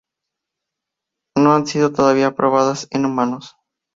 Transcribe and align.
No 1.37 1.53
han 1.53 1.67
sido 1.67 1.93
todavía 1.93 2.33
probadas 2.33 2.87
en 2.89 3.05
humanos. 3.05 3.55